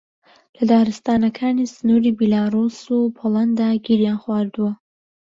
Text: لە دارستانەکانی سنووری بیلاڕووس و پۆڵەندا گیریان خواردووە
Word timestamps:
لە 0.57 0.63
دارستانەکانی 0.71 1.71
سنووری 1.75 2.15
بیلاڕووس 2.19 2.77
و 2.97 2.99
پۆڵەندا 3.17 3.69
گیریان 3.85 4.17
خواردووە 4.23 4.71